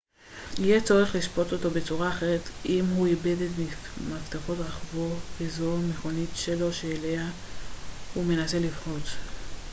יהיה 0.59 0.81
צורך 0.81 1.15
לשפוט 1.15 1.51
אותו 1.53 1.69
בצורה 1.71 2.09
אחרת 2.09 2.41
אם 2.65 2.85
הוא 2.95 3.07
איבד 3.07 3.35
את 3.41 3.51
מפתחות 4.09 4.57
רכבו 4.59 5.15
וזו 5.41 5.75
המכונית 5.77 6.29
שלו 6.35 6.73
שאליה 6.73 7.29
הוא 8.13 8.23
מנסה 8.25 8.59
לפרוץ 8.59 9.05